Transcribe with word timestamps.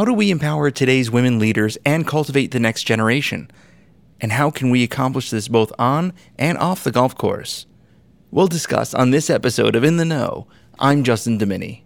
how 0.00 0.06
do 0.06 0.14
we 0.14 0.30
empower 0.30 0.70
today's 0.70 1.10
women 1.10 1.38
leaders 1.38 1.76
and 1.84 2.06
cultivate 2.06 2.52
the 2.52 2.58
next 2.58 2.84
generation? 2.84 3.50
And 4.18 4.32
how 4.32 4.50
can 4.50 4.70
we 4.70 4.82
accomplish 4.82 5.28
this 5.28 5.46
both 5.46 5.70
on 5.78 6.14
and 6.38 6.56
off 6.56 6.82
the 6.82 6.90
golf 6.90 7.14
course? 7.14 7.66
We'll 8.30 8.46
discuss 8.46 8.94
on 8.94 9.10
this 9.10 9.28
episode 9.28 9.76
of 9.76 9.84
In 9.84 9.98
the 9.98 10.06
Know. 10.06 10.46
I'm 10.78 11.04
Justin 11.04 11.36
Domini. 11.36 11.84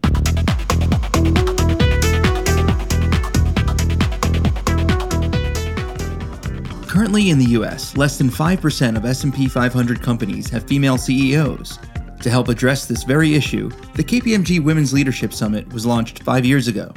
Currently 6.87 7.31
in 7.31 7.41
the 7.41 7.49
US, 7.59 7.97
less 7.97 8.17
than 8.17 8.31
5% 8.31 8.97
of 8.97 9.05
S&P 9.05 9.49
500 9.49 10.01
companies 10.01 10.49
have 10.51 10.69
female 10.69 10.99
CEOs. 10.99 11.81
To 12.21 12.31
help 12.31 12.47
address 12.47 12.87
this 12.87 13.03
very 13.03 13.35
issue, 13.35 13.71
the 13.97 14.05
KPMG 14.05 14.63
Women's 14.63 14.93
Leadership 14.93 15.33
Summit 15.33 15.69
was 15.73 15.85
launched 15.85 16.23
5 16.23 16.45
years 16.45 16.69
ago. 16.69 16.95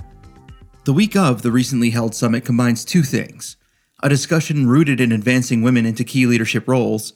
The 0.87 0.93
week 0.93 1.17
of 1.17 1.41
the 1.41 1.51
recently 1.51 1.89
held 1.89 2.15
summit 2.15 2.45
combines 2.45 2.85
two 2.85 3.03
things: 3.03 3.57
a 4.01 4.07
discussion 4.07 4.67
rooted 4.67 5.01
in 5.01 5.11
advancing 5.11 5.61
women 5.61 5.85
into 5.85 6.05
key 6.05 6.25
leadership 6.25 6.65
roles, 6.65 7.11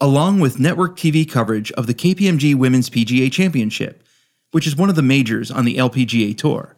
along 0.00 0.38
with 0.38 0.60
network 0.60 0.96
TV 0.96 1.28
coverage 1.28 1.72
of 1.72 1.88
the 1.88 1.92
KPMG 1.92 2.54
Women's 2.54 2.88
PGA 2.88 3.32
Championship, 3.32 4.06
which 4.52 4.64
is 4.64 4.76
one 4.76 4.88
of 4.88 4.94
the 4.94 5.02
majors 5.02 5.50
on 5.50 5.64
the 5.64 5.76
LPGA 5.76 6.38
Tour. 6.38 6.76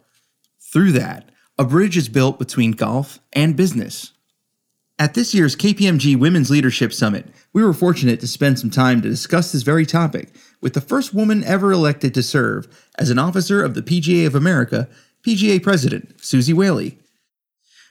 Through 0.59 0.93
that, 0.93 1.29
a 1.59 1.65
bridge 1.65 1.95
is 1.95 2.09
built 2.09 2.39
between 2.39 2.71
golf 2.71 3.19
and 3.31 3.55
business. 3.55 4.13
At 4.97 5.13
this 5.13 5.35
year's 5.35 5.55
KPMG 5.55 6.17
Women's 6.17 6.49
Leadership 6.49 6.93
Summit, 6.93 7.27
we 7.53 7.63
were 7.63 7.73
fortunate 7.73 8.19
to 8.21 8.27
spend 8.27 8.57
some 8.57 8.71
time 8.71 9.03
to 9.03 9.07
discuss 9.07 9.51
this 9.51 9.61
very 9.61 9.85
topic 9.85 10.33
with 10.61 10.73
the 10.73 10.81
first 10.81 11.13
woman 11.13 11.43
ever 11.43 11.71
elected 11.71 12.15
to 12.15 12.23
serve 12.23 12.67
as 12.97 13.11
an 13.11 13.19
officer 13.19 13.63
of 13.63 13.75
the 13.75 13.83
PGA 13.83 14.25
of 14.25 14.33
America, 14.33 14.89
PGA 15.25 15.61
President 15.61 16.23
Suzy 16.23 16.53
Whaley. 16.53 16.97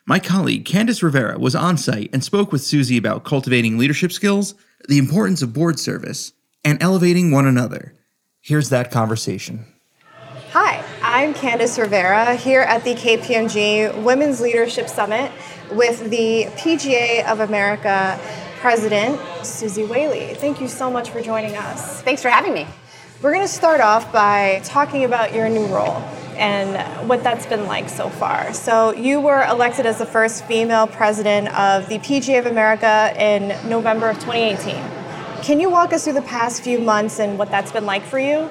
My 0.06 0.18
colleague 0.18 0.64
Candice 0.64 1.02
Rivera 1.02 1.38
was 1.38 1.54
on 1.54 1.76
site 1.76 2.08
and 2.10 2.24
spoke 2.24 2.50
with 2.50 2.62
Suzy 2.62 2.96
about 2.96 3.24
cultivating 3.24 3.76
leadership 3.76 4.12
skills, 4.12 4.54
the 4.88 4.96
importance 4.96 5.42
of 5.42 5.52
board 5.52 5.78
service, 5.78 6.32
and 6.64 6.82
elevating 6.82 7.30
one 7.30 7.46
another. 7.46 7.92
Here's 8.40 8.70
that 8.70 8.90
conversation. 8.90 9.66
Hi, 10.52 10.82
I'm 11.02 11.34
Candice 11.34 11.78
Rivera 11.78 12.34
here 12.34 12.62
at 12.62 12.82
the 12.84 12.94
KPMG 12.94 14.02
Women's 14.02 14.40
Leadership 14.40 14.88
Summit 14.88 15.30
with 15.70 16.08
the 16.08 16.44
PGA 16.56 17.26
of 17.26 17.40
America 17.40 18.18
President 18.60 19.20
Suzy 19.44 19.84
Whaley. 19.84 20.34
Thank 20.36 20.62
you 20.62 20.68
so 20.68 20.90
much 20.90 21.10
for 21.10 21.20
joining 21.20 21.54
us. 21.56 22.00
Thanks 22.00 22.22
for 22.22 22.30
having 22.30 22.54
me. 22.54 22.66
We're 23.20 23.34
going 23.34 23.44
to 23.44 23.52
start 23.52 23.82
off 23.82 24.10
by 24.10 24.62
talking 24.64 25.04
about 25.04 25.34
your 25.34 25.50
new 25.50 25.66
role 25.66 26.02
and 26.38 27.08
what 27.08 27.22
that's 27.22 27.46
been 27.46 27.66
like 27.66 27.88
so 27.88 28.08
far. 28.08 28.52
So, 28.52 28.94
you 28.94 29.20
were 29.20 29.44
elected 29.44 29.86
as 29.86 29.98
the 29.98 30.06
first 30.06 30.44
female 30.46 30.86
president 30.86 31.48
of 31.58 31.88
the 31.88 31.98
PGA 31.98 32.38
of 32.38 32.46
America 32.46 33.12
in 33.18 33.48
November 33.68 34.08
of 34.08 34.16
2018. 34.20 34.74
Can 35.42 35.60
you 35.60 35.70
walk 35.70 35.92
us 35.92 36.04
through 36.04 36.14
the 36.14 36.22
past 36.22 36.62
few 36.62 36.78
months 36.78 37.20
and 37.20 37.38
what 37.38 37.50
that's 37.50 37.72
been 37.72 37.86
like 37.86 38.02
for 38.02 38.18
you? 38.18 38.48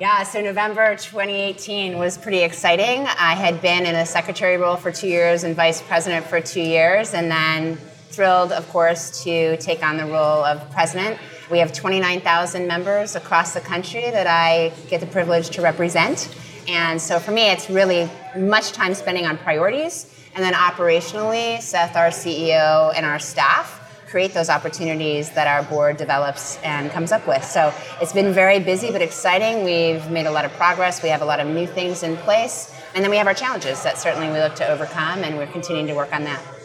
Yeah, 0.00 0.22
so 0.22 0.40
November 0.40 0.96
2018 0.96 1.98
was 1.98 2.16
pretty 2.16 2.38
exciting. 2.38 3.06
I 3.06 3.34
had 3.34 3.60
been 3.60 3.84
in 3.84 3.94
a 3.94 4.06
secretary 4.06 4.56
role 4.56 4.76
for 4.76 4.90
two 4.90 5.08
years 5.08 5.44
and 5.44 5.54
vice 5.54 5.82
president 5.82 6.24
for 6.24 6.40
two 6.40 6.62
years, 6.62 7.12
and 7.12 7.30
then 7.30 7.76
thrilled, 8.08 8.52
of 8.52 8.66
course, 8.70 9.22
to 9.24 9.58
take 9.58 9.82
on 9.82 9.98
the 9.98 10.06
role 10.06 10.42
of 10.42 10.70
president. 10.70 11.18
We 11.50 11.58
have 11.58 11.72
29,000 11.72 12.66
members 12.66 13.14
across 13.14 13.52
the 13.52 13.60
country 13.60 14.10
that 14.10 14.26
I 14.26 14.72
get 14.88 15.00
the 15.00 15.06
privilege 15.06 15.50
to 15.50 15.62
represent. 15.62 16.34
And 16.70 17.02
so 17.02 17.18
for 17.18 17.32
me, 17.32 17.50
it's 17.50 17.68
really 17.68 18.08
much 18.36 18.70
time 18.70 18.94
spending 18.94 19.26
on 19.26 19.36
priorities. 19.38 20.06
And 20.36 20.44
then 20.44 20.54
operationally, 20.54 21.60
Seth, 21.60 21.96
our 21.96 22.10
CEO, 22.10 22.92
and 22.94 23.04
our 23.04 23.18
staff 23.18 23.78
create 24.08 24.32
those 24.32 24.48
opportunities 24.48 25.30
that 25.30 25.48
our 25.48 25.64
board 25.68 25.96
develops 25.96 26.58
and 26.62 26.90
comes 26.92 27.10
up 27.10 27.26
with. 27.26 27.44
So 27.44 27.74
it's 28.00 28.12
been 28.12 28.32
very 28.32 28.60
busy 28.60 28.92
but 28.92 29.02
exciting. 29.02 29.64
We've 29.64 30.08
made 30.10 30.26
a 30.26 30.30
lot 30.30 30.44
of 30.44 30.52
progress. 30.52 31.02
We 31.02 31.08
have 31.08 31.22
a 31.22 31.24
lot 31.24 31.40
of 31.40 31.48
new 31.48 31.66
things 31.66 32.04
in 32.04 32.16
place. 32.18 32.72
And 32.94 33.02
then 33.02 33.10
we 33.10 33.16
have 33.16 33.26
our 33.26 33.34
challenges 33.34 33.82
that 33.82 33.98
certainly 33.98 34.28
we 34.28 34.38
look 34.38 34.54
to 34.56 34.68
overcome, 34.68 35.24
and 35.24 35.36
we're 35.36 35.46
continuing 35.48 35.88
to 35.88 35.94
work 35.94 36.12
on 36.12 36.24
that. 36.24 36.59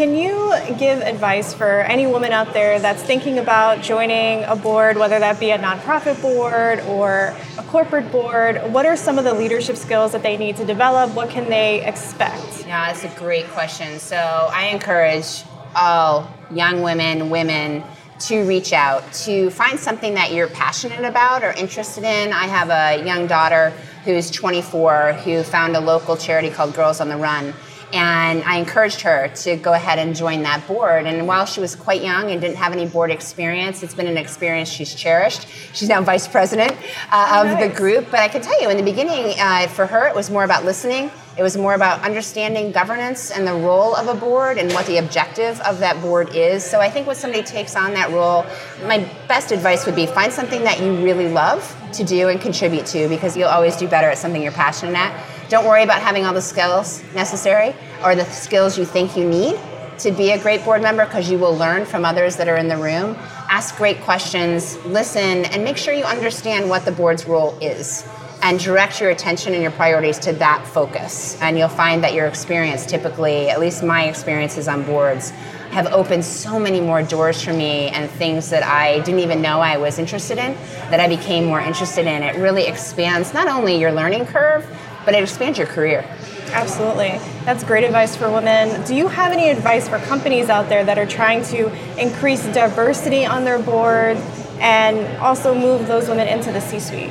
Can 0.00 0.16
you 0.16 0.54
give 0.78 1.02
advice 1.02 1.52
for 1.52 1.82
any 1.82 2.06
woman 2.06 2.32
out 2.32 2.54
there 2.54 2.78
that's 2.80 3.02
thinking 3.02 3.38
about 3.38 3.82
joining 3.82 4.44
a 4.44 4.56
board, 4.56 4.96
whether 4.96 5.18
that 5.18 5.38
be 5.38 5.50
a 5.50 5.58
nonprofit 5.58 6.22
board 6.22 6.80
or 6.88 7.36
a 7.58 7.62
corporate 7.64 8.10
board? 8.10 8.62
What 8.72 8.86
are 8.86 8.96
some 8.96 9.18
of 9.18 9.24
the 9.24 9.34
leadership 9.34 9.76
skills 9.76 10.12
that 10.12 10.22
they 10.22 10.38
need 10.38 10.56
to 10.56 10.64
develop? 10.64 11.14
What 11.14 11.28
can 11.28 11.50
they 11.50 11.84
expect? 11.84 12.64
Yeah, 12.66 12.90
that's 12.90 13.04
a 13.04 13.14
great 13.18 13.46
question. 13.48 13.98
So 13.98 14.16
I 14.16 14.68
encourage 14.68 15.44
all 15.76 16.32
young 16.50 16.80
women, 16.80 17.28
women, 17.28 17.84
to 18.20 18.48
reach 18.48 18.72
out, 18.72 19.12
to 19.26 19.50
find 19.50 19.78
something 19.78 20.14
that 20.14 20.32
you're 20.32 20.48
passionate 20.48 21.04
about 21.04 21.44
or 21.44 21.50
interested 21.52 22.04
in. 22.04 22.32
I 22.32 22.46
have 22.46 22.70
a 22.70 23.04
young 23.04 23.26
daughter 23.26 23.68
who's 24.06 24.30
24 24.30 25.12
who 25.24 25.42
found 25.42 25.76
a 25.76 25.80
local 25.80 26.16
charity 26.16 26.48
called 26.48 26.74
Girls 26.74 27.02
on 27.02 27.10
the 27.10 27.18
Run 27.18 27.52
and 27.92 28.42
I 28.44 28.56
encouraged 28.56 29.00
her 29.02 29.28
to 29.28 29.56
go 29.56 29.72
ahead 29.72 29.98
and 29.98 30.14
join 30.14 30.42
that 30.42 30.66
board. 30.66 31.06
And 31.06 31.26
while 31.26 31.46
she 31.46 31.60
was 31.60 31.74
quite 31.74 32.02
young 32.02 32.30
and 32.30 32.40
didn't 32.40 32.56
have 32.56 32.72
any 32.72 32.86
board 32.86 33.10
experience, 33.10 33.82
it's 33.82 33.94
been 33.94 34.06
an 34.06 34.16
experience 34.16 34.68
she's 34.68 34.94
cherished. 34.94 35.48
She's 35.72 35.88
now 35.88 36.02
vice 36.02 36.28
president 36.28 36.72
uh, 37.10 37.42
of 37.42 37.46
nice. 37.46 37.68
the 37.68 37.76
group. 37.76 38.10
But 38.10 38.20
I 38.20 38.28
can 38.28 38.42
tell 38.42 38.60
you, 38.60 38.70
in 38.70 38.76
the 38.76 38.82
beginning, 38.82 39.34
uh, 39.38 39.66
for 39.68 39.86
her, 39.86 40.06
it 40.08 40.14
was 40.14 40.30
more 40.30 40.44
about 40.44 40.64
listening. 40.64 41.10
It 41.36 41.42
was 41.42 41.56
more 41.56 41.74
about 41.74 42.02
understanding 42.02 42.72
governance 42.72 43.30
and 43.30 43.46
the 43.46 43.54
role 43.54 43.94
of 43.94 44.08
a 44.08 44.14
board 44.14 44.58
and 44.58 44.70
what 44.72 44.86
the 44.86 44.98
objective 44.98 45.60
of 45.60 45.78
that 45.78 46.00
board 46.02 46.34
is. 46.34 46.64
So 46.64 46.80
I 46.80 46.90
think 46.90 47.06
when 47.06 47.16
somebody 47.16 47.42
takes 47.42 47.76
on 47.76 47.94
that 47.94 48.10
role, 48.10 48.44
my 48.84 48.98
best 49.28 49.52
advice 49.52 49.86
would 49.86 49.96
be 49.96 50.06
find 50.06 50.32
something 50.32 50.64
that 50.64 50.80
you 50.80 50.96
really 51.02 51.28
love 51.28 51.76
to 51.92 52.04
do 52.04 52.28
and 52.28 52.40
contribute 52.40 52.86
to 52.86 53.08
because 53.08 53.36
you'll 53.36 53.48
always 53.48 53.76
do 53.76 53.88
better 53.88 54.08
at 54.08 54.18
something 54.18 54.42
you're 54.42 54.52
passionate 54.52 54.96
at 54.96 55.39
don't 55.50 55.66
worry 55.66 55.82
about 55.82 56.00
having 56.00 56.24
all 56.24 56.32
the 56.32 56.40
skills 56.40 57.02
necessary 57.12 57.74
or 58.04 58.14
the 58.14 58.24
skills 58.26 58.78
you 58.78 58.84
think 58.84 59.16
you 59.16 59.28
need 59.28 59.58
to 59.98 60.12
be 60.12 60.30
a 60.30 60.38
great 60.38 60.64
board 60.64 60.80
member 60.80 61.04
because 61.04 61.28
you 61.28 61.38
will 61.38 61.54
learn 61.54 61.84
from 61.84 62.04
others 62.04 62.36
that 62.36 62.46
are 62.46 62.56
in 62.56 62.68
the 62.68 62.76
room. 62.76 63.16
Ask 63.50 63.76
great 63.76 64.00
questions, 64.02 64.76
listen, 64.86 65.44
and 65.46 65.64
make 65.64 65.76
sure 65.76 65.92
you 65.92 66.04
understand 66.04 66.68
what 66.68 66.84
the 66.84 66.92
board's 66.92 67.26
role 67.26 67.58
is 67.58 68.06
and 68.42 68.60
direct 68.60 69.00
your 69.00 69.10
attention 69.10 69.52
and 69.52 69.60
your 69.60 69.72
priorities 69.72 70.20
to 70.20 70.32
that 70.34 70.64
focus. 70.68 71.36
And 71.42 71.58
you'll 71.58 71.68
find 71.68 72.02
that 72.04 72.14
your 72.14 72.26
experience, 72.26 72.86
typically, 72.86 73.50
at 73.50 73.58
least 73.58 73.82
my 73.82 74.04
experiences 74.04 74.68
on 74.68 74.84
boards, 74.84 75.30
have 75.72 75.86
opened 75.92 76.24
so 76.24 76.58
many 76.58 76.80
more 76.80 77.02
doors 77.02 77.42
for 77.42 77.52
me 77.52 77.88
and 77.88 78.10
things 78.10 78.50
that 78.50 78.62
I 78.62 79.00
didn't 79.00 79.20
even 79.20 79.42
know 79.42 79.60
I 79.60 79.76
was 79.76 79.98
interested 79.98 80.38
in 80.38 80.54
that 80.90 81.00
I 81.00 81.08
became 81.08 81.44
more 81.44 81.60
interested 81.60 82.06
in. 82.06 82.22
It 82.22 82.36
really 82.36 82.66
expands 82.66 83.34
not 83.34 83.46
only 83.46 83.76
your 83.78 83.92
learning 83.92 84.26
curve, 84.26 84.66
but 85.10 85.18
it 85.18 85.24
expands 85.24 85.58
your 85.58 85.66
career. 85.66 86.04
Absolutely. 86.52 87.18
That's 87.44 87.64
great 87.64 87.82
advice 87.82 88.14
for 88.14 88.30
women. 88.30 88.80
Do 88.84 88.94
you 88.94 89.08
have 89.08 89.32
any 89.32 89.50
advice 89.50 89.88
for 89.88 89.98
companies 89.98 90.48
out 90.48 90.68
there 90.68 90.84
that 90.84 90.98
are 90.98 91.06
trying 91.06 91.42
to 91.46 91.66
increase 92.00 92.44
diversity 92.54 93.26
on 93.26 93.42
their 93.42 93.58
board 93.58 94.16
and 94.60 95.04
also 95.18 95.52
move 95.52 95.88
those 95.88 96.08
women 96.08 96.28
into 96.28 96.52
the 96.52 96.60
C 96.60 96.78
suite? 96.78 97.08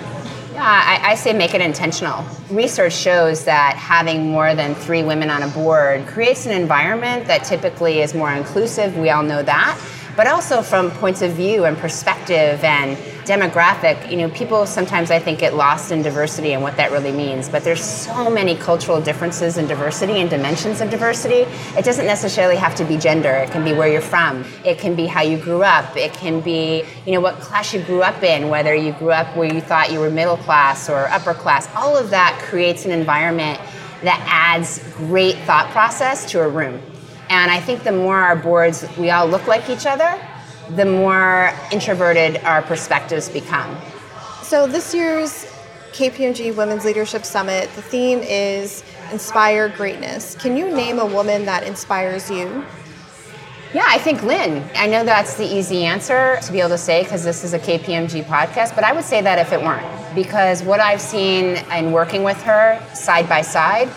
Yeah, 0.54 0.64
I, 0.64 1.12
I, 1.12 1.16
say 1.16 1.34
make 1.34 1.54
it 1.54 1.60
intentional. 1.60 2.24
Research 2.50 2.94
shows 2.94 3.44
that 3.44 3.76
having 3.76 4.32
more 4.32 4.56
than 4.56 4.76
three 4.76 5.04
women 5.04 5.30
on 5.30 5.44
a 5.44 5.50
board 5.50 6.08
creates 6.08 6.46
an 6.46 6.54
environment 6.54 7.28
that 7.28 7.44
typically 7.44 8.00
is 8.00 8.14
more 8.14 8.32
inclusive. 8.32 8.98
We 8.98 9.10
all 9.10 9.24
know 9.24 9.44
that 9.44 9.78
but 10.20 10.28
also 10.28 10.62
from 10.62 10.92
points 10.92 11.22
of 11.22 11.32
view 11.32 11.64
and 11.64 11.78
perspective 11.78 12.62
and 12.62 12.98
demographic. 13.26 14.12
You 14.12 14.18
know, 14.18 14.30
people 14.32 14.66
sometimes 14.66 15.12
I 15.12 15.18
think 15.18 15.40
get 15.40 15.56
lost 15.56 15.94
in 15.94 16.02
diversity 16.02 16.52
and 16.52 16.62
what 16.62 16.76
that 16.76 16.92
really 16.92 17.14
means, 17.14 17.48
but 17.48 17.64
there's 17.64 17.82
so 17.82 18.30
many 18.30 18.58
cultural 18.58 19.00
differences 19.00 19.58
in 19.58 19.66
diversity 19.66 20.20
and 20.20 20.30
dimensions 20.30 20.82
of 20.82 20.90
diversity. 20.90 21.50
It 21.78 21.86
doesn't 21.86 22.06
necessarily 22.06 22.58
have 22.58 22.76
to 22.76 22.84
be 22.84 22.98
gender. 22.98 23.30
It 23.30 23.50
can 23.52 23.64
be 23.64 23.72
where 23.72 23.88
you're 23.88 24.02
from. 24.02 24.44
It 24.66 24.78
can 24.78 24.94
be 24.94 25.06
how 25.06 25.22
you 25.22 25.38
grew 25.38 25.64
up. 25.64 25.96
It 25.96 26.12
can 26.12 26.42
be, 26.42 26.84
you 27.06 27.14
know, 27.14 27.22
what 27.22 27.36
class 27.36 27.74
you 27.74 27.82
grew 27.82 28.02
up 28.02 28.22
in, 28.22 28.50
whether 28.50 28.76
you 28.76 28.92
grew 28.92 29.12
up 29.12 29.38
where 29.38 29.48
you 29.50 29.62
thought 29.62 29.90
you 29.90 30.02
were 30.02 30.10
middle 30.10 30.36
class 30.36 30.90
or 30.90 31.08
upper 31.08 31.34
class. 31.34 31.74
All 31.76 31.96
of 31.96 32.10
that 32.10 32.38
creates 32.44 32.84
an 32.84 32.92
environment 32.92 33.58
that 34.04 34.22
adds 34.28 34.80
great 34.98 35.38
thought 35.46 35.72
process 35.72 36.30
to 36.32 36.42
a 36.42 36.50
room. 36.50 36.82
And 37.30 37.52
I 37.52 37.60
think 37.60 37.84
the 37.84 37.92
more 37.92 38.18
our 38.18 38.36
boards, 38.36 38.86
we 38.98 39.12
all 39.12 39.28
look 39.28 39.48
like 39.48 39.70
each 39.70 39.86
other, 39.86 40.20
the 40.76 40.86
more 40.86 41.54
introverted 41.72 42.38
our 42.44 42.62
perspectives 42.62 43.30
become. 43.30 43.78
So 44.42 44.66
this 44.66 44.94
year's 44.94 45.46
KPMG 45.92 46.56
Women's 46.56 46.86
Leadership 46.86 47.24
Summit, 47.26 47.70
the 47.76 47.82
theme 47.82 48.20
is 48.20 48.84
Inspire 49.12 49.70
Greatness. 49.70 50.36
Can 50.36 50.58
you 50.58 50.70
name 50.70 51.00
a 51.00 51.06
woman 51.06 51.46
that 51.46 51.64
inspires 51.64 52.30
you? 52.32 52.66
Yeah, 53.72 53.86
I 53.88 54.00
think 54.00 54.24
Lynne. 54.24 54.68
I 54.76 54.88
know 54.88 55.04
that's 55.04 55.36
the 55.36 55.46
easy 55.46 55.86
answer 55.86 56.40
to 56.42 56.52
be 56.52 56.60
able 56.60 56.70
to 56.70 56.78
say 56.80 57.04
because 57.04 57.24
this 57.24 57.44
is 57.44 57.54
a 57.54 57.60
KPMG 57.60 58.24
podcast, 58.24 58.74
but 58.74 58.84
I 58.84 58.94
would 58.94 59.04
say 59.04 59.22
that 59.22 59.38
if 59.38 59.54
it 59.54 59.62
weren't. 59.62 59.86
Because 60.16 60.64
what 60.64 60.80
I've 60.80 61.02
seen 61.02 61.58
in 61.72 61.92
working 61.92 62.24
with 62.24 62.42
her 62.42 62.84
side 62.96 63.30
by 63.30 63.44
side, 63.44 63.88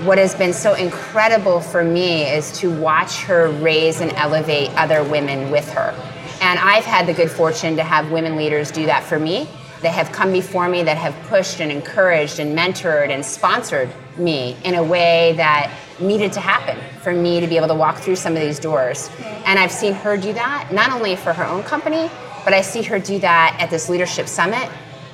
what 0.00 0.16
has 0.16 0.34
been 0.34 0.54
so 0.54 0.74
incredible 0.74 1.60
for 1.60 1.84
me 1.84 2.22
is 2.22 2.50
to 2.60 2.74
watch 2.74 3.20
her 3.22 3.50
raise 3.50 4.00
and 4.00 4.10
elevate 4.12 4.70
other 4.70 5.04
women 5.04 5.50
with 5.50 5.70
her. 5.72 5.94
And 6.40 6.58
I've 6.58 6.84
had 6.84 7.06
the 7.06 7.12
good 7.12 7.30
fortune 7.30 7.76
to 7.76 7.84
have 7.84 8.10
women 8.10 8.34
leaders 8.34 8.70
do 8.70 8.86
that 8.86 9.04
for 9.04 9.18
me 9.18 9.46
that 9.82 9.92
have 9.92 10.10
come 10.10 10.32
before 10.32 10.68
me 10.68 10.82
that 10.82 10.96
have 10.96 11.14
pushed 11.28 11.60
and 11.60 11.70
encouraged 11.70 12.38
and 12.38 12.56
mentored 12.56 13.10
and 13.10 13.24
sponsored 13.24 13.90
me 14.16 14.56
in 14.64 14.76
a 14.76 14.82
way 14.82 15.34
that 15.36 15.70
needed 16.00 16.32
to 16.32 16.40
happen 16.40 16.78
for 17.02 17.12
me 17.12 17.40
to 17.40 17.46
be 17.46 17.56
able 17.56 17.68
to 17.68 17.74
walk 17.74 17.98
through 17.98 18.16
some 18.16 18.34
of 18.34 18.40
these 18.40 18.58
doors. 18.58 19.10
And 19.44 19.58
I've 19.58 19.72
seen 19.72 19.92
her 19.92 20.16
do 20.16 20.32
that, 20.32 20.70
not 20.72 20.90
only 20.90 21.16
for 21.16 21.32
her 21.32 21.44
own 21.44 21.62
company, 21.64 22.10
but 22.44 22.54
I 22.54 22.62
see 22.62 22.82
her 22.82 22.98
do 22.98 23.18
that 23.18 23.56
at 23.60 23.70
this 23.70 23.88
leadership 23.88 24.26
summit 24.26 24.70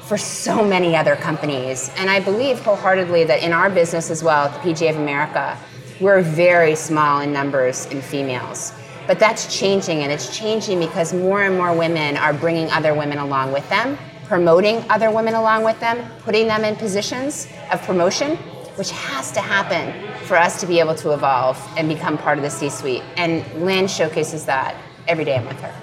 for 0.08 0.16
so 0.16 0.64
many 0.64 0.96
other 0.96 1.16
companies. 1.16 1.90
And 1.98 2.08
I 2.08 2.18
believe 2.18 2.60
wholeheartedly 2.60 3.24
that 3.24 3.42
in 3.42 3.52
our 3.52 3.68
business 3.68 4.08
as 4.08 4.24
well, 4.24 4.46
at 4.46 4.54
the 4.54 4.70
PGA 4.70 4.90
of 4.90 4.96
America, 4.96 5.58
we're 6.00 6.22
very 6.22 6.74
small 6.74 7.20
in 7.20 7.30
numbers 7.30 7.84
in 7.86 8.00
females. 8.00 8.72
But 9.06 9.18
that's 9.18 9.58
changing, 9.58 10.02
and 10.02 10.10
it's 10.10 10.34
changing 10.34 10.80
because 10.80 11.12
more 11.12 11.42
and 11.42 11.58
more 11.58 11.76
women 11.76 12.16
are 12.16 12.32
bringing 12.32 12.70
other 12.70 12.94
women 12.94 13.18
along 13.18 13.52
with 13.52 13.68
them, 13.68 13.98
promoting 14.24 14.82
other 14.88 15.10
women 15.10 15.34
along 15.34 15.64
with 15.64 15.78
them, 15.78 16.10
putting 16.20 16.46
them 16.46 16.64
in 16.64 16.76
positions 16.76 17.46
of 17.70 17.82
promotion, 17.82 18.36
which 18.76 18.90
has 18.92 19.30
to 19.32 19.40
happen 19.40 19.92
for 20.24 20.38
us 20.38 20.58
to 20.60 20.66
be 20.66 20.80
able 20.80 20.94
to 20.94 21.12
evolve 21.12 21.62
and 21.76 21.86
become 21.86 22.16
part 22.16 22.38
of 22.38 22.44
the 22.44 22.50
C 22.50 22.70
suite. 22.70 23.02
And 23.18 23.44
Lynne 23.62 23.88
showcases 23.88 24.46
that 24.46 24.74
every 25.06 25.26
day 25.26 25.36
I'm 25.36 25.44
with 25.44 25.60
her. 25.60 25.74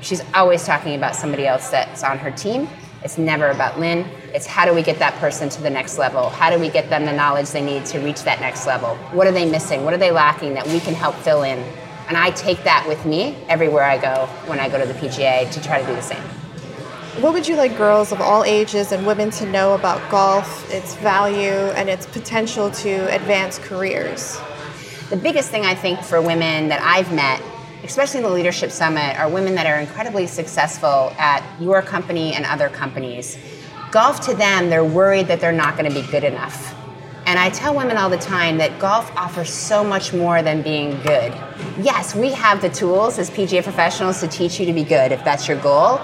She's 0.00 0.22
always 0.34 0.64
talking 0.64 0.96
about 0.96 1.14
somebody 1.14 1.46
else 1.46 1.68
that's 1.70 2.02
on 2.02 2.18
her 2.18 2.32
team 2.32 2.68
it's 3.02 3.16
never 3.16 3.50
about 3.50 3.78
Lynne. 3.78 4.06
It's 4.34 4.46
how 4.46 4.64
do 4.64 4.74
we 4.74 4.82
get 4.82 4.98
that 4.98 5.14
person 5.14 5.48
to 5.50 5.62
the 5.62 5.70
next 5.70 5.98
level? 5.98 6.30
How 6.30 6.50
do 6.50 6.58
we 6.58 6.68
get 6.68 6.90
them 6.90 7.04
the 7.04 7.12
knowledge 7.12 7.50
they 7.50 7.64
need 7.64 7.86
to 7.86 8.00
reach 8.00 8.22
that 8.24 8.40
next 8.40 8.66
level? 8.66 8.96
What 9.12 9.26
are 9.26 9.32
they 9.32 9.48
missing? 9.48 9.84
What 9.84 9.94
are 9.94 9.98
they 9.98 10.10
lacking 10.10 10.54
that 10.54 10.66
we 10.66 10.80
can 10.80 10.94
help 10.94 11.14
fill 11.16 11.42
in? 11.42 11.58
And 12.08 12.16
I 12.16 12.30
take 12.30 12.64
that 12.64 12.86
with 12.88 13.04
me 13.06 13.36
everywhere 13.48 13.84
I 13.84 13.98
go 13.98 14.26
when 14.46 14.58
I 14.58 14.68
go 14.68 14.78
to 14.78 14.86
the 14.86 14.98
PGA 14.98 15.50
to 15.50 15.62
try 15.62 15.80
to 15.80 15.86
do 15.86 15.94
the 15.94 16.02
same. 16.02 16.22
What 17.20 17.32
would 17.32 17.46
you 17.46 17.56
like 17.56 17.76
girls 17.76 18.12
of 18.12 18.20
all 18.20 18.44
ages 18.44 18.92
and 18.92 19.06
women 19.06 19.30
to 19.32 19.46
know 19.46 19.74
about 19.74 20.10
golf, 20.10 20.72
its 20.72 20.94
value, 20.96 21.72
and 21.76 21.88
its 21.88 22.06
potential 22.06 22.70
to 22.70 23.14
advance 23.14 23.58
careers? 23.58 24.38
The 25.10 25.16
biggest 25.16 25.50
thing 25.50 25.64
I 25.64 25.74
think 25.74 26.00
for 26.00 26.20
women 26.20 26.68
that 26.68 26.80
I've 26.82 27.12
met 27.12 27.42
especially 27.88 28.18
in 28.18 28.24
the 28.24 28.30
Leadership 28.30 28.70
Summit, 28.70 29.18
are 29.18 29.30
women 29.30 29.54
that 29.54 29.66
are 29.66 29.80
incredibly 29.80 30.26
successful 30.26 31.10
at 31.18 31.42
your 31.58 31.80
company 31.80 32.34
and 32.34 32.44
other 32.44 32.68
companies. 32.68 33.38
Golf 33.90 34.20
to 34.26 34.34
them, 34.34 34.68
they're 34.68 34.84
worried 34.84 35.26
that 35.28 35.40
they're 35.40 35.52
not 35.52 35.78
going 35.78 35.90
to 35.90 36.00
be 36.02 36.06
good 36.08 36.22
enough. 36.22 36.74
And 37.24 37.38
I 37.38 37.48
tell 37.48 37.74
women 37.74 37.96
all 37.96 38.10
the 38.10 38.18
time 38.18 38.58
that 38.58 38.78
golf 38.78 39.10
offers 39.16 39.50
so 39.50 39.82
much 39.82 40.12
more 40.12 40.42
than 40.42 40.60
being 40.60 41.00
good. 41.00 41.32
Yes, 41.80 42.14
we 42.14 42.30
have 42.32 42.60
the 42.60 42.68
tools 42.68 43.18
as 43.18 43.30
PGA 43.30 43.62
professionals 43.62 44.20
to 44.20 44.28
teach 44.28 44.60
you 44.60 44.66
to 44.66 44.72
be 44.74 44.84
good 44.84 45.10
if 45.10 45.24
that's 45.24 45.48
your 45.48 45.58
goal. 45.60 45.98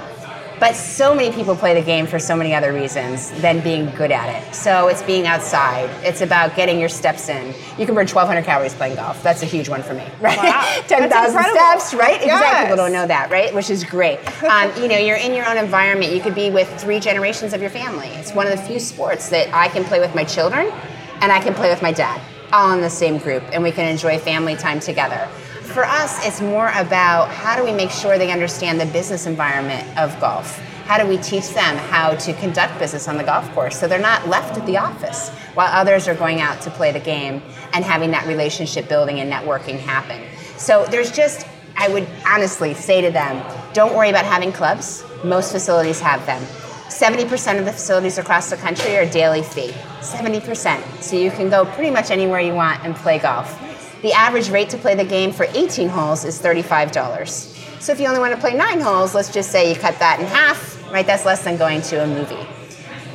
But 0.60 0.76
so 0.76 1.14
many 1.14 1.34
people 1.34 1.56
play 1.56 1.74
the 1.74 1.84
game 1.84 2.06
for 2.06 2.18
so 2.18 2.36
many 2.36 2.54
other 2.54 2.72
reasons 2.72 3.30
than 3.40 3.60
being 3.60 3.90
good 3.90 4.10
at 4.10 4.28
it. 4.28 4.54
So 4.54 4.88
it's 4.88 5.02
being 5.02 5.26
outside. 5.26 5.90
It's 6.04 6.20
about 6.20 6.54
getting 6.56 6.78
your 6.78 6.88
steps 6.88 7.28
in. 7.28 7.48
You 7.78 7.86
can 7.86 7.94
burn 7.94 8.06
1,200 8.06 8.44
calories 8.44 8.74
playing 8.74 8.96
golf. 8.96 9.22
That's 9.22 9.42
a 9.42 9.46
huge 9.46 9.68
one 9.68 9.82
for 9.82 9.94
me, 9.94 10.06
right? 10.20 10.38
Wow. 10.38 10.82
10,000 10.86 11.42
steps, 11.42 11.94
right? 11.94 12.20
Yes. 12.20 12.24
Exactly. 12.24 12.64
People 12.66 12.76
don't 12.76 12.92
know 12.92 13.06
that, 13.06 13.30
right? 13.30 13.54
Which 13.54 13.68
is 13.70 13.84
great. 13.84 14.18
Um, 14.44 14.70
you 14.80 14.88
know, 14.88 14.96
you're 14.96 15.16
in 15.16 15.34
your 15.34 15.46
own 15.48 15.56
environment. 15.56 16.12
You 16.12 16.20
could 16.20 16.34
be 16.34 16.50
with 16.50 16.68
three 16.80 17.00
generations 17.00 17.52
of 17.52 17.60
your 17.60 17.70
family. 17.70 18.08
It's 18.08 18.32
one 18.32 18.46
of 18.46 18.56
the 18.56 18.64
few 18.64 18.78
sports 18.78 19.28
that 19.30 19.52
I 19.52 19.68
can 19.68 19.84
play 19.84 20.00
with 20.00 20.14
my 20.14 20.24
children 20.24 20.72
and 21.20 21.32
I 21.32 21.40
can 21.40 21.54
play 21.54 21.70
with 21.70 21.80
my 21.82 21.92
dad, 21.92 22.20
all 22.54 22.72
in 22.72 22.80
the 22.80 22.88
same 22.88 23.18
group, 23.18 23.42
and 23.52 23.62
we 23.62 23.70
can 23.70 23.86
enjoy 23.86 24.18
family 24.18 24.56
time 24.56 24.80
together 24.80 25.28
for 25.74 25.84
us, 25.84 26.24
it's 26.24 26.40
more 26.40 26.68
about 26.76 27.28
how 27.30 27.56
do 27.56 27.64
we 27.64 27.72
make 27.72 27.90
sure 27.90 28.16
they 28.16 28.30
understand 28.30 28.80
the 28.80 28.86
business 28.86 29.26
environment 29.26 29.84
of 29.98 30.18
golf? 30.20 30.60
How 30.86 31.02
do 31.02 31.08
we 31.08 31.16
teach 31.16 31.48
them 31.48 31.76
how 31.76 32.14
to 32.14 32.32
conduct 32.34 32.78
business 32.78 33.08
on 33.08 33.16
the 33.16 33.24
golf 33.24 33.52
course 33.54 33.80
so 33.80 33.88
they're 33.88 33.98
not 33.98 34.28
left 34.28 34.56
at 34.56 34.64
the 34.66 34.76
office 34.76 35.30
while 35.54 35.68
others 35.72 36.06
are 36.06 36.14
going 36.14 36.40
out 36.40 36.60
to 36.60 36.70
play 36.70 36.92
the 36.92 37.00
game 37.00 37.42
and 37.72 37.84
having 37.84 38.12
that 38.12 38.26
relationship 38.28 38.88
building 38.88 39.18
and 39.18 39.32
networking 39.32 39.78
happen? 39.78 40.22
So 40.58 40.84
there's 40.90 41.10
just, 41.10 41.44
I 41.76 41.88
would 41.88 42.06
honestly 42.24 42.72
say 42.74 43.00
to 43.00 43.10
them, 43.10 43.44
don't 43.72 43.96
worry 43.96 44.10
about 44.10 44.26
having 44.26 44.52
clubs. 44.52 45.04
Most 45.24 45.50
facilities 45.50 45.98
have 45.98 46.24
them. 46.24 46.42
70% 46.88 47.58
of 47.58 47.64
the 47.64 47.72
facilities 47.72 48.19
across 48.19 48.50
the 48.50 48.56
country 48.56 48.96
are 48.96 49.06
daily 49.06 49.42
fee. 49.42 49.72
70%. 50.00 51.02
So 51.02 51.16
you 51.16 51.31
can 51.31 51.48
go 51.48 51.64
pretty 51.64 51.90
much 51.90 52.10
anywhere 52.10 52.40
you 52.40 52.54
want 52.54 52.84
and 52.84 52.94
play 52.94 53.19
golf. 53.19 53.60
The 54.02 54.12
average 54.12 54.50
rate 54.50 54.69
to 54.70 54.78
play 54.78 54.94
the 54.94 55.04
game 55.04 55.32
for 55.32 55.46
18 55.54 55.88
holes 55.88 56.25
is 56.25 56.40
$35. 56.40 57.81
So 57.81 57.92
if 57.92 58.00
you 58.00 58.06
only 58.06 58.20
want 58.20 58.34
to 58.34 58.40
play 58.40 58.54
nine 58.54 58.81
holes, 58.81 59.14
let's 59.14 59.32
just 59.32 59.50
say 59.50 59.72
you 59.72 59.78
cut 59.78 59.98
that 59.98 60.20
in 60.20 60.26
half, 60.26 60.90
right? 60.92 61.06
That's 61.06 61.25
less 61.25 61.42
than 61.42 61.56
going 61.56 61.81
to 61.82 62.04
a 62.04 62.06
movie. 62.06 62.46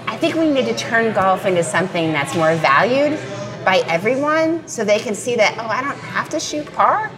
I 0.07 0.17
think 0.17 0.35
we 0.35 0.49
need 0.49 0.65
to 0.65 0.75
turn 0.75 1.13
golf 1.13 1.45
into 1.45 1.63
something 1.63 2.11
that's 2.11 2.35
more 2.35 2.55
valued 2.55 3.19
by 3.63 3.83
everyone 3.87 4.67
so 4.67 4.83
they 4.83 4.99
can 4.99 5.13
see 5.13 5.35
that, 5.35 5.55
oh, 5.59 5.67
I 5.67 5.81
don't 5.81 5.97
have 5.99 6.29
to 6.29 6.39
shoot 6.39 6.65
par. 6.73 7.11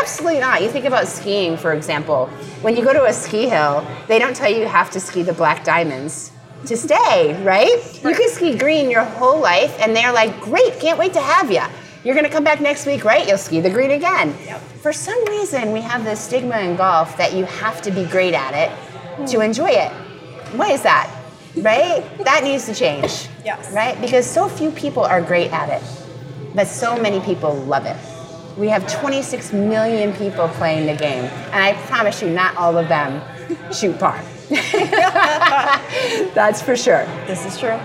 Absolutely 0.00 0.40
not. 0.40 0.62
You 0.62 0.68
think 0.68 0.84
about 0.84 1.08
skiing, 1.08 1.56
for 1.56 1.72
example. 1.72 2.26
When 2.62 2.76
you 2.76 2.84
go 2.84 2.92
to 2.92 3.04
a 3.04 3.12
ski 3.12 3.48
hill, 3.48 3.86
they 4.06 4.18
don't 4.18 4.34
tell 4.34 4.50
you 4.50 4.58
you 4.58 4.68
have 4.68 4.90
to 4.92 5.00
ski 5.00 5.22
the 5.22 5.32
black 5.32 5.64
diamonds 5.64 6.32
to 6.66 6.76
stay, 6.76 7.40
right? 7.44 8.02
You 8.02 8.14
can 8.14 8.28
ski 8.30 8.56
green 8.56 8.90
your 8.90 9.04
whole 9.04 9.40
life, 9.40 9.76
and 9.80 9.94
they're 9.94 10.12
like, 10.12 10.40
great, 10.40 10.78
can't 10.80 10.98
wait 10.98 11.12
to 11.14 11.20
have 11.20 11.50
you. 11.50 11.62
You're 12.04 12.14
going 12.14 12.26
to 12.26 12.32
come 12.32 12.44
back 12.44 12.60
next 12.60 12.86
week, 12.86 13.04
right? 13.04 13.26
You'll 13.26 13.38
ski 13.38 13.60
the 13.60 13.70
green 13.70 13.90
again. 13.90 14.34
Yep. 14.44 14.60
For 14.82 14.92
some 14.92 15.22
reason, 15.26 15.72
we 15.72 15.80
have 15.80 16.04
this 16.04 16.20
stigma 16.20 16.58
in 16.60 16.76
golf 16.76 17.16
that 17.16 17.34
you 17.34 17.44
have 17.44 17.82
to 17.82 17.90
be 17.90 18.04
great 18.06 18.34
at 18.34 18.54
it 18.54 19.26
to 19.28 19.36
hmm. 19.36 19.42
enjoy 19.42 19.70
it. 19.70 19.92
Why 20.56 20.72
is 20.72 20.82
that? 20.82 21.14
Right? 21.56 22.04
that 22.24 22.44
needs 22.44 22.66
to 22.66 22.74
change. 22.74 23.28
Yes. 23.44 23.72
Right? 23.72 24.00
Because 24.00 24.26
so 24.26 24.48
few 24.48 24.70
people 24.70 25.02
are 25.02 25.20
great 25.20 25.52
at 25.52 25.68
it, 25.68 25.82
but 26.54 26.68
so 26.68 27.00
many 27.00 27.20
people 27.20 27.54
love 27.54 27.84
it. 27.84 27.96
We 28.58 28.68
have 28.70 28.92
26 28.92 29.52
million 29.52 30.12
people 30.14 30.48
playing 30.48 30.86
the 30.86 30.96
game, 30.96 31.24
and 31.52 31.62
I 31.62 31.74
promise 31.86 32.20
you, 32.20 32.28
not 32.28 32.56
all 32.56 32.76
of 32.76 32.88
them 32.88 33.22
shoot 33.72 33.96
par. 34.00 34.20
That's 36.34 36.60
for 36.60 36.76
sure. 36.76 37.06
This 37.28 37.46
is 37.46 37.56
true. 37.56 37.78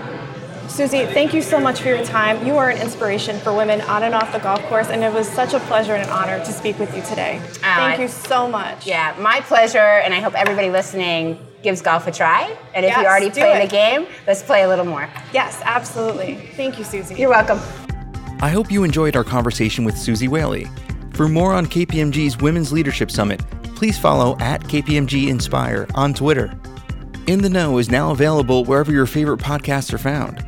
Suzy, 0.66 1.06
thank 1.06 1.32
you 1.32 1.42
so 1.42 1.60
much 1.60 1.80
for 1.80 1.88
your 1.88 2.04
time. 2.04 2.44
You 2.44 2.56
are 2.56 2.70
an 2.70 2.78
inspiration 2.78 3.38
for 3.38 3.54
women 3.54 3.82
on 3.82 4.02
and 4.02 4.16
off 4.16 4.32
the 4.32 4.40
golf 4.40 4.60
course, 4.64 4.88
and 4.88 5.04
it 5.04 5.12
was 5.12 5.28
such 5.28 5.54
a 5.54 5.60
pleasure 5.60 5.94
and 5.94 6.02
an 6.02 6.10
honor 6.10 6.44
to 6.44 6.52
speak 6.52 6.80
with 6.80 6.92
you 6.96 7.02
today. 7.02 7.40
Uh, 7.62 7.76
thank 7.76 8.00
you 8.00 8.08
so 8.08 8.48
much. 8.48 8.84
Yeah, 8.84 9.14
my 9.20 9.42
pleasure, 9.42 9.78
and 9.78 10.12
I 10.12 10.18
hope 10.18 10.34
everybody 10.34 10.70
listening 10.70 11.38
gives 11.62 11.82
golf 11.82 12.08
a 12.08 12.10
try. 12.10 12.52
And 12.74 12.84
if 12.84 12.90
yes, 12.90 13.00
you 13.00 13.06
already 13.06 13.30
play 13.30 13.64
the 13.64 13.70
game, 13.70 14.08
let's 14.26 14.42
play 14.42 14.64
a 14.64 14.68
little 14.68 14.84
more. 14.84 15.08
Yes, 15.32 15.60
absolutely. 15.64 16.34
Thank 16.56 16.78
you, 16.78 16.84
Suzy. 16.84 17.14
You're 17.14 17.30
welcome. 17.30 17.60
I 18.44 18.50
hope 18.50 18.70
you 18.70 18.84
enjoyed 18.84 19.16
our 19.16 19.24
conversation 19.24 19.86
with 19.86 19.96
Suzy 19.96 20.28
Whaley. 20.28 20.66
For 21.14 21.30
more 21.30 21.54
on 21.54 21.64
KPMG's 21.64 22.36
Women's 22.36 22.72
Leadership 22.72 23.10
Summit, 23.10 23.40
please 23.74 23.98
follow 23.98 24.36
at 24.38 24.62
KPMG 24.64 25.28
Inspire 25.28 25.86
on 25.94 26.12
Twitter. 26.12 26.52
In 27.26 27.40
the 27.40 27.48
Know 27.48 27.78
is 27.78 27.88
now 27.88 28.10
available 28.10 28.66
wherever 28.66 28.92
your 28.92 29.06
favorite 29.06 29.40
podcasts 29.40 29.94
are 29.94 29.98
found. 29.98 30.44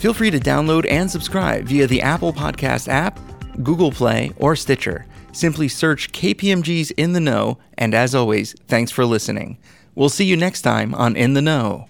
Feel 0.00 0.12
free 0.12 0.32
to 0.32 0.40
download 0.40 0.90
and 0.90 1.08
subscribe 1.08 1.66
via 1.66 1.86
the 1.86 2.02
Apple 2.02 2.32
Podcast 2.32 2.88
app, 2.88 3.20
Google 3.62 3.92
Play, 3.92 4.32
or 4.38 4.56
Stitcher. 4.56 5.06
Simply 5.30 5.68
search 5.68 6.10
KPMG's 6.10 6.90
In 6.90 7.12
the 7.12 7.20
Know, 7.20 7.58
and 7.78 7.94
as 7.94 8.12
always, 8.12 8.56
thanks 8.66 8.90
for 8.90 9.04
listening. 9.04 9.56
We'll 9.94 10.08
see 10.08 10.24
you 10.24 10.36
next 10.36 10.62
time 10.62 10.96
on 10.96 11.14
In 11.14 11.34
the 11.34 11.42
Know. 11.42 11.86